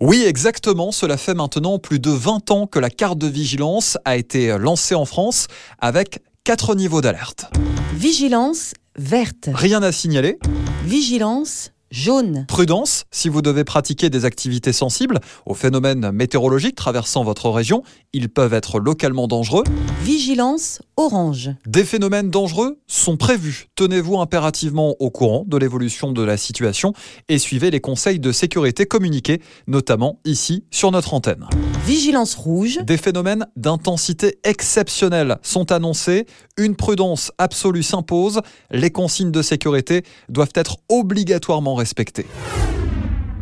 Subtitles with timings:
[0.00, 0.92] Oui, exactement.
[0.92, 4.94] Cela fait maintenant plus de 20 ans que la carte de vigilance a été lancée
[4.94, 5.46] en France
[5.78, 7.50] avec quatre niveaux d'alerte.
[7.94, 9.50] Vigilance verte.
[9.52, 10.38] Rien à signaler.
[10.84, 12.44] Vigilance jaune.
[12.48, 17.82] Prudence, si vous devez pratiquer des activités sensibles aux phénomènes météorologiques traversant votre région,
[18.12, 19.64] ils peuvent être localement dangereux.
[20.02, 21.50] Vigilance orange.
[21.66, 23.68] Des phénomènes dangereux sont prévus.
[23.74, 26.92] Tenez-vous impérativement au courant de l'évolution de la situation
[27.28, 31.46] et suivez les conseils de sécurité communiqués, notamment ici sur notre antenne.
[31.86, 32.78] Vigilance rouge.
[32.84, 36.26] Des phénomènes d'intensité exceptionnelle sont annoncés.
[36.56, 38.40] Une prudence absolue s'impose.
[38.70, 42.26] Les consignes de sécurité doivent être obligatoirement respectées.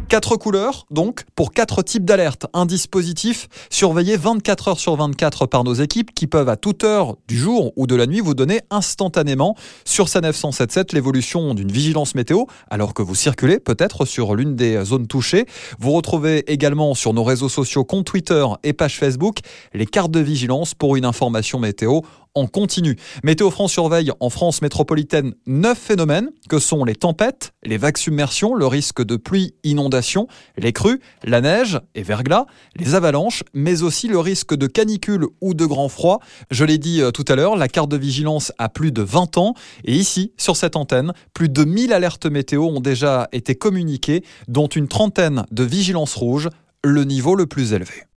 [0.09, 2.47] Quatre couleurs, donc, pour quatre types d'alertes.
[2.55, 7.17] Un dispositif surveillé 24 heures sur 24 par nos équipes qui peuvent à toute heure
[7.29, 12.15] du jour ou de la nuit vous donner instantanément sur sa 977 l'évolution d'une vigilance
[12.15, 15.45] météo alors que vous circulez peut-être sur l'une des zones touchées.
[15.79, 19.41] Vous retrouvez également sur nos réseaux sociaux, compte Twitter et page Facebook,
[19.75, 22.01] les cartes de vigilance pour une information météo
[22.39, 22.97] en continu.
[23.25, 28.55] Météo France surveille en France métropolitaine neuf phénomènes que sont les tempêtes, les vagues submersions,
[28.55, 34.09] le risque de pluie, inondation, les crues, la neige et verglas, les avalanches, mais aussi
[34.09, 36.21] le risque de canicule ou de grand froid.
[36.51, 39.39] Je l'ai dit euh, tout à l'heure, la carte de vigilance a plus de 20
[39.39, 44.25] ans et ici, sur cette antenne, plus de 1000 alertes météo ont déjà été communiquées,
[44.47, 46.49] dont une trentaine de vigilance rouge,
[46.85, 48.05] le niveau le plus élevé.